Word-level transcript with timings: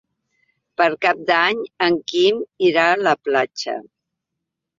Per 0.81 0.87
Cap 1.05 1.19
d'Any 1.27 1.61
en 1.89 1.99
Quim 2.13 2.41
irà 2.71 2.87
a 2.95 2.97
la 3.03 3.15
platja. 3.29 3.79